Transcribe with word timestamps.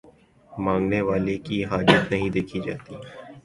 مانگنے 0.49 1.01
والے 1.09 1.35
کی 1.45 1.57
حاجت 1.65 2.11
نہیں 2.11 2.29
دیکھی 2.35 2.59
جاتی 2.65 2.93